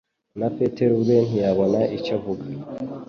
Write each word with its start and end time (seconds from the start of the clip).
Na 0.39 0.49
Petero 0.57 0.91
ubwe 0.97 1.15
ntiyabona 1.27 1.79
icyo 1.97 2.11
avuga. 2.17 2.45